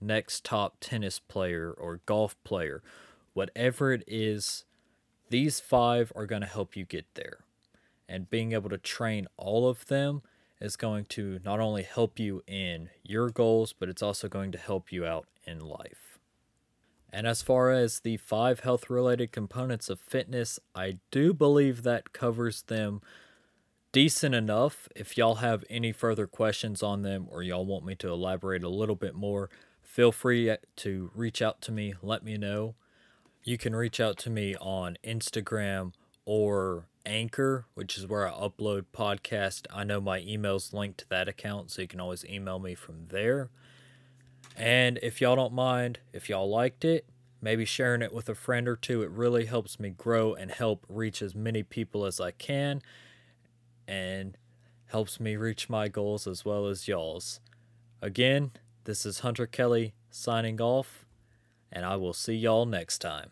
next 0.00 0.44
top 0.44 0.76
tennis 0.80 1.18
player 1.18 1.72
or 1.72 2.00
golf 2.06 2.36
player, 2.44 2.82
whatever 3.34 3.92
it 3.92 4.04
is, 4.06 4.64
these 5.30 5.58
five 5.58 6.12
are 6.14 6.26
going 6.26 6.42
to 6.42 6.46
help 6.46 6.76
you 6.76 6.84
get 6.84 7.06
there. 7.14 7.38
And 8.08 8.30
being 8.30 8.52
able 8.52 8.70
to 8.70 8.78
train 8.78 9.26
all 9.36 9.68
of 9.68 9.86
them 9.86 10.22
is 10.60 10.76
going 10.76 11.04
to 11.06 11.40
not 11.44 11.60
only 11.60 11.82
help 11.82 12.18
you 12.18 12.42
in 12.46 12.90
your 13.02 13.30
goals, 13.30 13.72
but 13.72 13.88
it's 13.88 14.02
also 14.02 14.28
going 14.28 14.52
to 14.52 14.58
help 14.58 14.92
you 14.92 15.04
out 15.04 15.26
in 15.46 15.60
life. 15.60 16.18
And 17.10 17.26
as 17.26 17.42
far 17.42 17.70
as 17.70 18.00
the 18.00 18.18
five 18.18 18.60
health 18.60 18.90
related 18.90 19.32
components 19.32 19.88
of 19.88 20.00
fitness, 20.00 20.58
I 20.74 20.98
do 21.10 21.32
believe 21.32 21.82
that 21.82 22.12
covers 22.12 22.62
them 22.62 23.00
decent 23.92 24.34
enough. 24.34 24.88
If 24.94 25.16
y'all 25.16 25.36
have 25.36 25.64
any 25.70 25.92
further 25.92 26.26
questions 26.26 26.82
on 26.82 27.02
them 27.02 27.26
or 27.30 27.42
y'all 27.42 27.64
want 27.64 27.86
me 27.86 27.94
to 27.96 28.08
elaborate 28.08 28.62
a 28.62 28.68
little 28.68 28.96
bit 28.96 29.14
more, 29.14 29.48
feel 29.82 30.12
free 30.12 30.54
to 30.76 31.10
reach 31.14 31.40
out 31.40 31.62
to 31.62 31.72
me, 31.72 31.94
let 32.02 32.22
me 32.22 32.36
know. 32.36 32.74
You 33.42 33.56
can 33.56 33.74
reach 33.74 34.00
out 34.00 34.18
to 34.18 34.30
me 34.30 34.54
on 34.56 34.98
Instagram 35.02 35.92
or 36.26 36.88
Anchor, 37.08 37.64
which 37.74 37.96
is 37.96 38.06
where 38.06 38.28
I 38.28 38.32
upload 38.32 38.84
podcast. 38.92 39.66
I 39.72 39.82
know 39.82 40.00
my 40.00 40.20
email's 40.20 40.72
linked 40.72 40.98
to 40.98 41.08
that 41.08 41.26
account, 41.26 41.70
so 41.70 41.82
you 41.82 41.88
can 41.88 42.00
always 42.00 42.24
email 42.26 42.58
me 42.58 42.74
from 42.74 43.06
there. 43.08 43.48
And 44.56 44.98
if 45.02 45.20
y'all 45.20 45.36
don't 45.36 45.54
mind, 45.54 46.00
if 46.12 46.28
y'all 46.28 46.50
liked 46.50 46.84
it, 46.84 47.06
maybe 47.40 47.64
sharing 47.64 48.02
it 48.02 48.12
with 48.12 48.28
a 48.28 48.34
friend 48.34 48.68
or 48.68 48.76
two, 48.76 49.02
it 49.02 49.10
really 49.10 49.46
helps 49.46 49.80
me 49.80 49.90
grow 49.90 50.34
and 50.34 50.50
help 50.50 50.84
reach 50.88 51.22
as 51.22 51.34
many 51.34 51.62
people 51.62 52.04
as 52.04 52.20
I 52.20 52.32
can 52.32 52.82
and 53.86 54.36
helps 54.86 55.18
me 55.18 55.36
reach 55.36 55.70
my 55.70 55.88
goals 55.88 56.26
as 56.26 56.44
well 56.44 56.66
as 56.66 56.88
y'all's. 56.88 57.40
Again, 58.02 58.52
this 58.84 59.06
is 59.06 59.20
Hunter 59.20 59.46
Kelly 59.46 59.94
signing 60.10 60.60
off, 60.60 61.06
and 61.72 61.84
I 61.84 61.96
will 61.96 62.12
see 62.12 62.34
y'all 62.34 62.66
next 62.66 62.98
time. 62.98 63.30